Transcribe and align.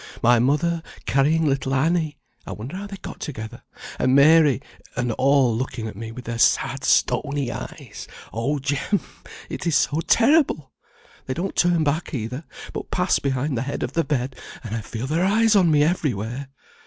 My 0.23 0.39
mother, 0.39 0.81
carrying 1.05 1.45
little 1.45 1.75
Annie 1.75 2.17
(I 2.47 2.53
wonder 2.53 2.75
how 2.75 2.87
they 2.87 2.97
got 3.03 3.19
together) 3.19 3.61
and 3.99 4.15
Mary 4.15 4.59
and 4.95 5.11
all 5.11 5.55
looking 5.55 5.87
at 5.87 5.95
me 5.95 6.11
with 6.11 6.25
their 6.25 6.39
sad, 6.39 6.83
stony 6.83 7.51
eyes; 7.51 8.07
oh 8.33 8.57
Jem! 8.57 9.01
it 9.47 9.67
is 9.67 9.75
so 9.75 9.99
terrible! 10.07 10.73
They 11.27 11.35
don't 11.35 11.55
turn 11.55 11.83
back 11.83 12.15
either, 12.15 12.45
but 12.73 12.89
pass 12.89 13.19
behind 13.19 13.55
the 13.55 13.61
head 13.61 13.83
of 13.83 13.93
the 13.93 14.03
bed, 14.03 14.35
and 14.63 14.75
I 14.75 14.81
feel 14.81 15.05
their 15.05 15.23
eyes 15.23 15.55
on 15.55 15.69
me 15.69 15.83
everywhere. 15.83 16.47